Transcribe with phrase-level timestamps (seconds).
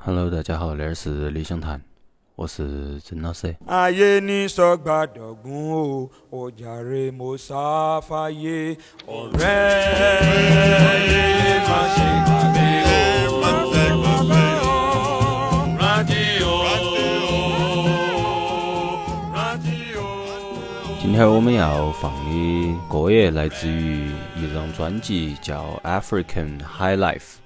[0.00, 1.82] hello 大家好这儿是理想谈
[2.36, 3.56] 我是曾老师。
[21.00, 27.38] 今天我们要放的歌也来自于一张专辑叫 african high life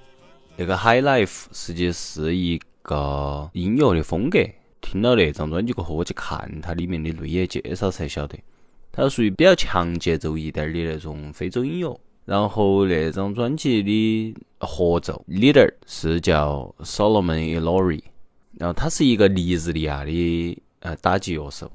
[0.55, 4.39] 那个 High Life 实际是一个音乐的风格。
[4.81, 8.37] 听了那张专辑过后，我去看它里面的内页介绍才晓得，
[8.91, 11.99] 它属于比较强节奏一点的那种非洲音乐。
[12.25, 18.01] 然后那张专辑的合奏 leader 是叫 Solomon Ilori，
[18.59, 21.71] 然后他是一个尼日利亚的呃打击乐手。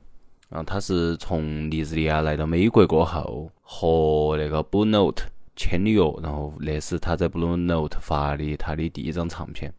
[0.48, 5.24] 然后他是从尼日利亚来到美国过后，和那个 Bunote
[5.58, 9.70] 签的约，然后那是他在 Blue Note 发的他的第一张唱片。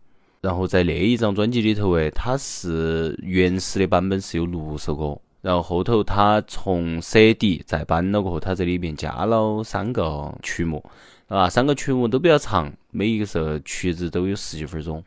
[0.41, 10.83] 然后在那一张专辑里头，诶，他是原始的版本是有六首歌，然后后头他从 CD 再版了过后，他在里面加了三个曲目，
[11.27, 15.03] 啊，三个曲目都比较长，每一个首曲子都有十几分钟。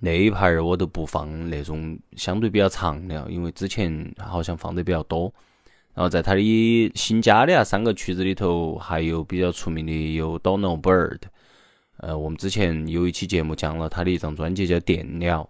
[0.00, 5.32] 那一盘儿我都不放那种相对比较长的，因为之前好像放的比较多。
[5.94, 11.18] 然后在他的新加的那三个曲子里头，还有比较出名的有 Donald Bird，
[11.98, 15.48] 呃，我们之前有一期节目讲了他的一张专辑叫《电鸟》，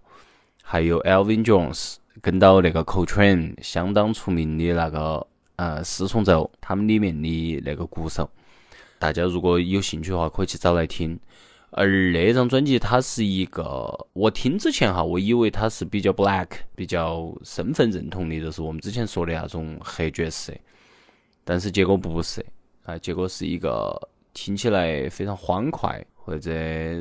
[0.63, 8.29] 还有 Elvin Jones 跟到那个 Coltrane 相当出名的那个呃四重奏，他们里面的那个鼓手，
[8.99, 11.19] 大家如果有兴趣的话，可以去找来听。
[11.73, 20.53] 而那张专辑它是一个，我听之前哈，我以为它是比较 black，比较身份认同的，就是我们之前说的那种黑爵士，
[21.45, 22.45] 但是结果不是
[22.85, 23.97] 啊，结果是一个
[24.35, 26.53] 听起来非常欢快，或者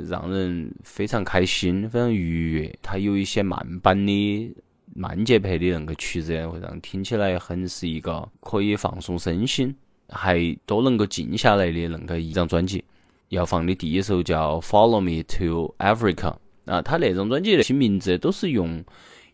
[0.07, 2.79] 让人非常开心、非常愉悦。
[2.83, 4.55] 它有一些慢板的
[4.93, 9.75] 慢节拍的那个曲子，会让听起来很是一个可以放松身心，
[10.09, 12.83] 还都能够静下来的那个一张专辑。
[13.29, 16.35] 要放的第一首叫《Follow Me to Africa》
[16.71, 18.83] 啊，他那张专辑那些名字都是用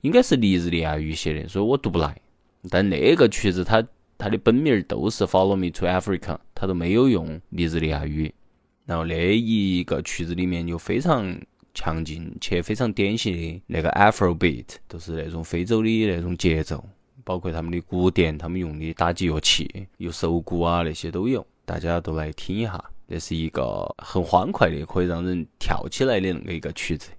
[0.01, 2.15] 应该是尼日利亚语写的，所以我读不来。
[2.69, 3.85] 但那个曲子它
[4.17, 6.19] 它的本名儿都是《Follow Me to Africa》，
[6.53, 8.33] 它都没有用尼日利亚语。
[8.85, 11.35] 然后那一个曲子里面有非常
[11.73, 16.83] 强劲且非常典型的那个 Afro beat，都是那种非洲的那种节奏，
[17.23, 22.83] 包括他们的鼓点，他们用的打击乐器，有手鼓啊那些都有，大家都来听一下。
[23.07, 27.11] 这是一个很欢快的，可以让人跳起来的那个一个曲子。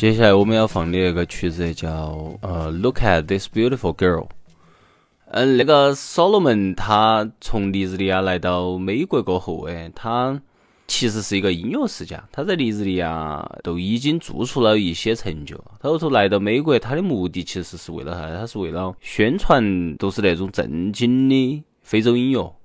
[0.00, 4.28] 接下来我们要放的那个曲子叫呃，Look at this beautiful girl。
[5.26, 10.40] 嗯，那个所罗门他从尼日利亚来到美国过后，哎，他
[10.86, 15.62] 其实是一个音乐世家，他在尼日利亚都已经做出了一些成就。
[15.78, 18.34] 他后头来到美国，他的目的其实是为了啥？
[18.34, 22.56] 他是为了宣传，都是那种正经的非洲音乐。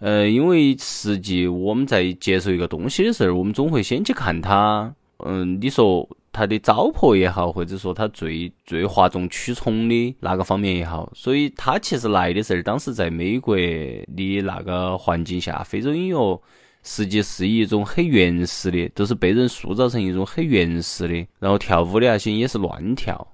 [0.00, 4.94] 呃，因为实际我们在接受一个东西的时候，我们总会先去看他，
[5.24, 6.06] 嗯，你说。
[6.32, 16.42] 他的糟粕也好，或者说他最最哗众取宠的那个方面也好，所以他其实来的时候，当时在美国的那个环境下，非洲音乐
[16.82, 23.26] 实际是一种很原始的，都是被人塑造成一种很原始的，然后跳舞的那些也是乱跳，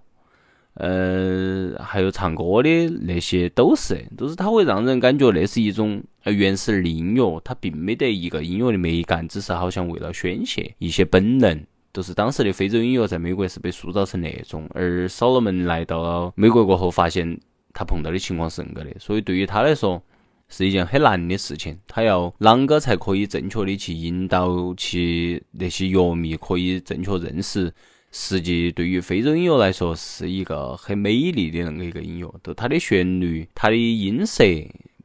[0.74, 11.64] 呃，还有唱歌的那些都是，都是他会让人感觉那是一种原始的音乐，它并没得一个音乐的美感，只是好像为了宣泄一些本能。
[11.96, 17.40] 就是当时的非洲音乐在美国是被塑造成那种，而所罗门来到了美国过后，发现
[17.72, 20.02] 他碰到的情况是恁个的，所以对于他来说
[20.46, 21.78] 是一件很难的事情。
[21.88, 27.72] 他要啷个才可以正确的去引导起那些乐迷可以正确认识？
[28.12, 34.44] 实际对于非洲音乐来说是一个很美丽的那个一个音乐，就它的旋律、它的音色，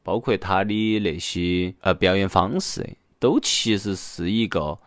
[0.04, 2.86] 包括它的那些呃表演方式，
[3.18, 4.78] 都其实是一个。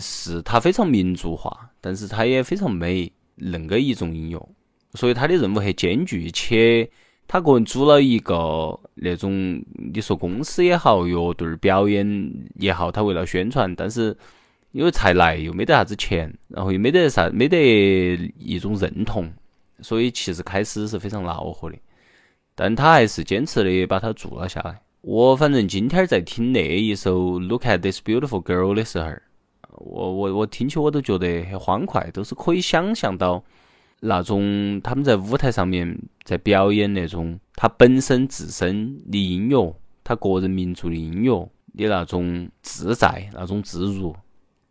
[0.00, 4.48] 是它非常民族化，但是它也非常美，恁个一种音乐，
[4.94, 6.90] 所以它的任务很艰巨，且
[7.26, 14.16] 他个人组了一个那种你说公司也好，乐队表演也好，他为了宣传，但是
[14.72, 19.32] 因为才来又没得啥子钱，然后又没得啥没得一种认同，
[19.80, 21.78] 所以其实开始是非常恼火的，
[22.54, 24.80] 但他还是坚持的把它做了下来。
[25.00, 29.10] 我反正今天在听那一首《Look at This Beautiful Girl》的时候。
[29.74, 33.42] 我我我听起我都觉得很欢快，都是可以想象到
[34.00, 44.14] 那种他们在舞台上面在表演那种他本身自身的音乐，他个人民族的音乐的那种自在、那种自如，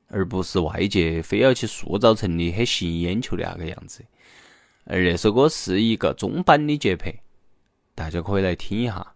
[0.08, 4.04] 而不是外界非要去塑造成的很吸引眼球的那个样子。
[4.86, 7.14] 而那首歌是一个中版的节拍，
[7.96, 9.14] 大家可以来听一下。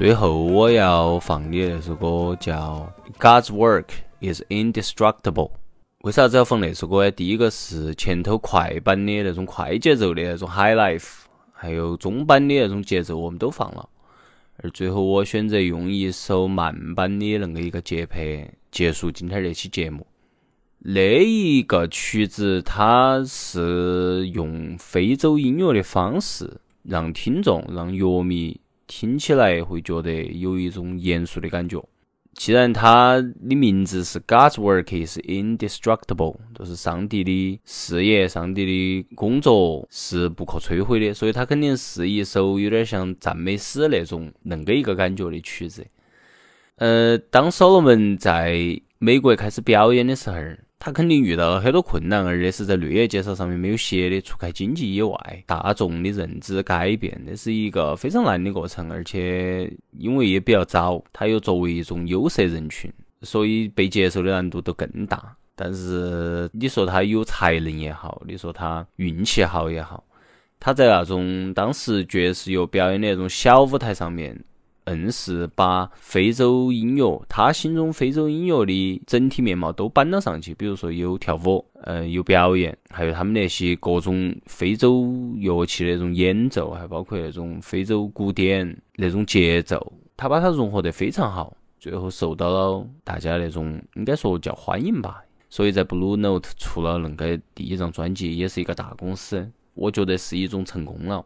[0.00, 3.88] 最后我要放的那首歌叫《God's Work
[4.22, 5.20] Is Indestructible》。
[6.04, 7.10] 为啥子要放那首歌呢？
[7.10, 13.86] 第一个是前头快板的那种快节奏的那种 High Life，还有中板的那种节奏我们都放了。
[14.62, 20.06] 而最后我选择用一首慢板的那个一个节拍结束今天这期节目。
[20.78, 28.58] 那一个曲子它是用非洲音乐的方式，让听众、让乐迷
[28.90, 31.80] 听起来会觉得有一种严肃的感觉。
[32.34, 45.86] 既然它的名字是 God's work is indestructible，就是上帝的事业、上帝的工作是不可摧毁的，所以它肯定是一首有点像赞美诗那种恁个一个感觉的曲子。
[46.76, 50.36] 呃，当所罗门在美国开始表演的时候，
[50.82, 54.18] 他肯定遇到了很多困难，而且是在绿叶介绍上面没有写的。
[54.22, 58.90] 除开经济以外，大众的认知改变，那是一个非常难的过程。
[58.90, 62.90] 而且因为也比较早，他又作为一种有色人群，
[63.20, 65.36] 所以被接受的难度都更大。
[65.54, 70.02] 但是你说他有才能也好，你说他运气好也好，
[70.58, 74.34] 他在那种当时爵士乐表演的那种小舞台上面。
[74.94, 80.54] 硬是把非洲音乐，他心中非洲音乐的整体面貌都搬了上去。
[80.54, 95.22] 比如说有跳舞，呃，有表演，还有他们那些各种非洲乐器的那种演奏，还包括那种非洲古典那种节奏，他把它融合得非常好，最后受到了大家那种应该说叫欢迎吧。
[95.48, 101.24] 所以在 Blue Note 出了那个第一张专辑，也是一个大公司，我觉得是一种成功了。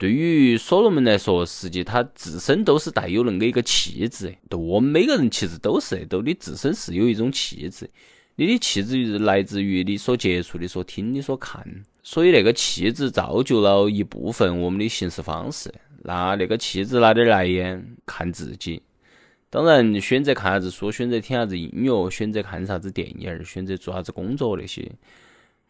[0.00, 4.34] 对于所罗门来说，实际他自身都是带有那个一个气质。
[4.48, 7.90] 对我们每个人其实都是，都你自身是有一种气质。
[8.36, 11.62] 你的气质来自于你所接触的、所听的、所看，
[12.02, 15.70] 所以那个气质造就了一部分我们的行事方式。
[16.04, 17.78] 那那个气质哪点来呀？
[18.06, 18.80] 看自己。
[19.50, 24.90] 当然，选择看啥子书，选择听啥子音乐，选择看啥子电影，选择做啥子工作那些，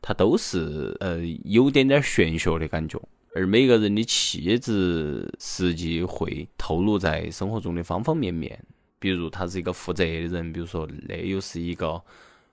[0.01, 2.97] 它都是呃有点点玄学的感觉。
[3.35, 8.63] 而每个人的气质，实际会透露在生活中的方方面面。
[8.99, 12.03] 比如，他是一个负责的人；，比如说，那又是一个，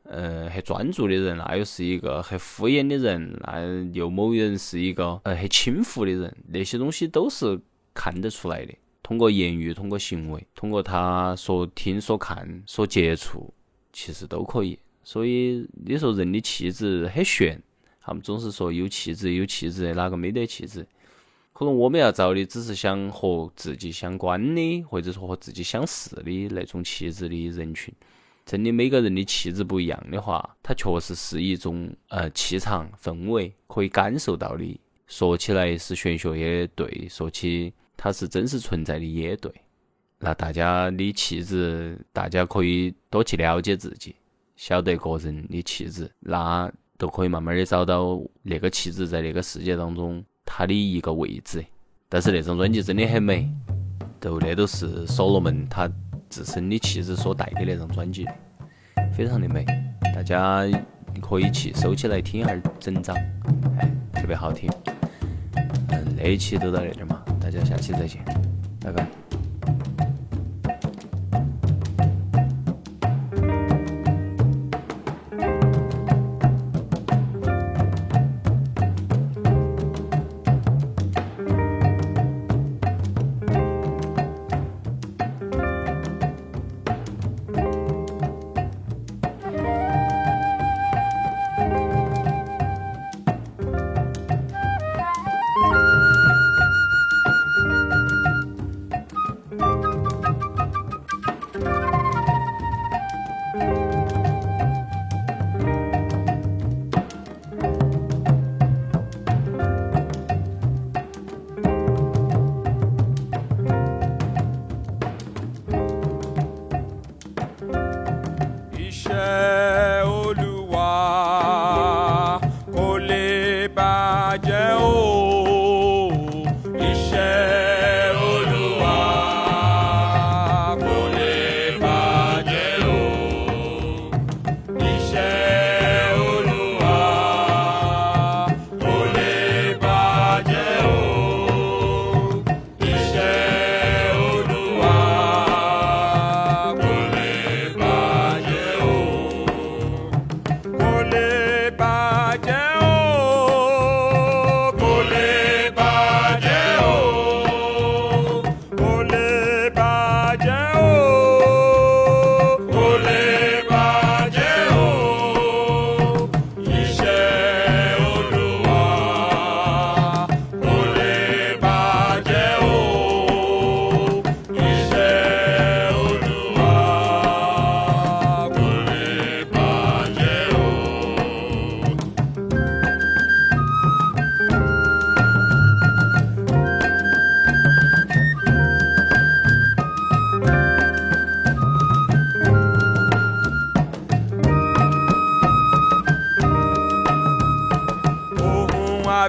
[0.04, 6.38] 呃，很专注的人；，那又是一个很敷衍的人；，那又某人是一个，呃，很轻浮的人。
[6.48, 7.60] 那些东西都是
[7.94, 8.74] 看得出来的。
[9.04, 13.54] 通过言语，通过行为，通过他所听、所看、所接触，
[13.92, 14.78] 其实都可以。
[15.04, 17.62] 所以，你说人的气质很玄。
[18.08, 20.88] 他们总是说有气质，有气质，哪个没得气质？
[21.52, 27.94] 可能我们要找的只是想和自己相关的，或者说和自己相似的那种气质的人群。
[28.46, 34.80] 真的，每个人的气质不一样的话，它确实是一种呃气场氛围，可以感受到的。
[35.08, 39.52] 说起来是玄学也对，说起它是真实存在的也对。
[40.18, 44.16] 那大家的气质，大家可以多去了解自己，
[44.56, 46.10] 晓得个人的气质。
[46.22, 46.72] 那。
[46.98, 51.64] 都可以慢慢的找到那个气质在那个世界当中它的一个位置，
[52.10, 53.50] 但是那张专辑真的很美，
[54.20, 55.90] 都那都是所罗门他
[56.30, 58.26] 自身的气质所带的那张专辑，
[59.16, 59.66] 非常的美，
[60.16, 60.64] 大家
[61.22, 63.16] 可以去收起来听一下整张，
[63.78, 64.70] 哎，特别好听。
[65.90, 68.24] 嗯，那一期就到这点嘛，大家下期再见，
[68.82, 69.27] 拜拜。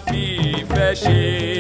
[0.07, 0.23] fi
[0.73, 1.58] fẹ́ ṣe.